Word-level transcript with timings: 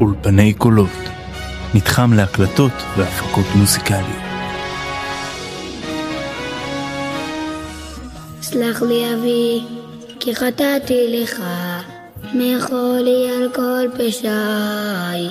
אולפני 0.00 0.54
קולות, 0.54 0.98
מתחם 1.74 2.12
להקלטות 2.12 2.72
והפקות 2.96 3.46
מוזיקליות. 3.54 4.22
סלח 8.42 8.82
לי 8.82 9.14
אבי, 9.14 9.60
כי 10.20 10.34
חטאתי 10.34 11.22
לך, 11.22 11.42
מחול 12.34 13.00
לי 13.04 13.30
על 13.36 13.48
כל 13.54 13.98
פשעי. 13.98 15.28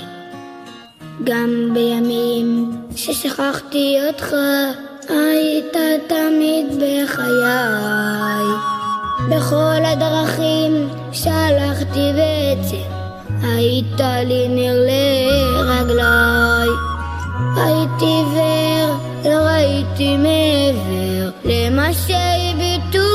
גם 1.23 1.69
בימים 1.73 2.71
ששכחתי 2.95 3.97
אותך, 4.07 4.35
היית 5.09 5.77
תמיד 6.07 6.65
בחיי. 6.75 8.47
בכל 9.29 9.85
הדרכים 9.85 10.89
שהלכתי 11.11 12.11
בעצם, 12.15 12.96
היית 13.43 13.99
לי 14.25 14.47
נר 14.47 14.75
לרגליי. 14.87 16.67
הייתי 17.57 18.05
עיוור, 18.05 18.97
לא 19.25 19.35
ראיתי 19.35 20.17
מעבר 20.17 21.29
למה 21.45 21.93
שהביטו 21.93 23.07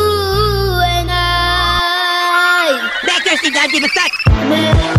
עיניי. 0.80 2.72
בקש 3.04 3.44
הגעתי 3.46 3.80
בשק! 3.80 4.91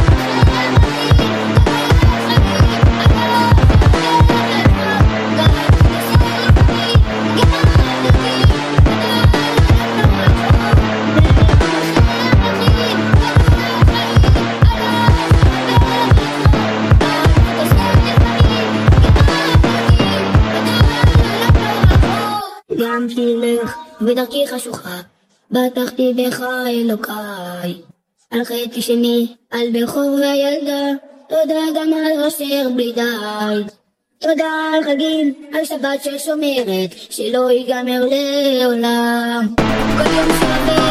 גם 22.84 23.08
תלך 23.16 23.78
בדרכי 24.02 24.48
חשוכה, 24.48 25.02
בטחתי 25.52 26.14
בך 26.16 26.42
אלוקיי. 26.67 27.73
על 28.31 28.44
חטא 28.44 28.81
שני, 28.81 29.28
על 29.52 29.67
בכור 29.73 30.14
וילדה, 30.14 30.92
תודה 31.30 31.59
גם 31.75 31.94
על 31.94 32.23
אשר 32.28 32.70
בלי 32.75 32.92
די. 32.92 33.73
תודה 34.20 34.52
על 34.73 34.84
חגים, 34.84 35.34
על 35.53 35.66
שבת 35.66 36.03
ששומרת, 36.03 36.92
שלא 37.09 37.52
ייגמר 37.52 38.06
לעולם. 38.06 39.47
כל 39.97 40.09
יום 40.16 40.30
עדן, 40.42 40.83